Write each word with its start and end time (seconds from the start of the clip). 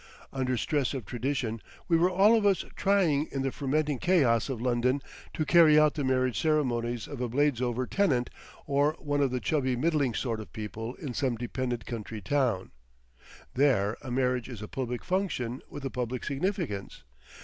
Under 0.33 0.57
stress 0.57 0.95
of 0.95 1.05
tradition 1.05 1.61
we 1.87 1.95
were 1.95 2.09
all 2.09 2.35
of 2.35 2.43
us 2.43 2.65
trying 2.75 3.27
in 3.31 3.43
the 3.43 3.51
fermenting 3.51 3.99
chaos 3.99 4.49
of 4.49 4.59
London 4.59 4.99
to 5.35 5.45
carry 5.45 5.77
out 5.79 5.93
the 5.93 6.03
marriage 6.03 6.41
ceremonies 6.41 7.07
of 7.07 7.21
a 7.21 7.29
Bladesover 7.29 7.85
tenant 7.87 8.31
or 8.65 8.93
one 8.97 9.21
of 9.21 9.29
the 9.29 9.39
chubby 9.39 9.75
middling 9.75 10.15
sort 10.15 10.39
of 10.39 10.51
people 10.51 10.95
in 10.95 11.13
some 11.13 11.35
dependent 11.35 11.85
country 11.85 12.19
town. 12.19 12.71
There 13.53 13.95
a 14.01 14.09
marriage 14.09 14.49
is 14.49 14.63
a 14.63 14.67
public 14.67 15.03
function 15.05 15.61
with 15.69 15.85
a 15.85 15.91
public 15.91 16.23
significance. 16.23 17.03